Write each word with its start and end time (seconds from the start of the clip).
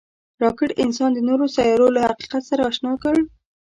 راکټ 0.43 0.69
انسان 0.83 1.09
د 1.13 1.19
نورو 1.29 1.45
سیارو 1.55 1.87
له 1.95 1.99
حقیقت 2.07 2.43
سره 2.49 2.61
اشنا 2.69 2.93
کړ 3.03 3.15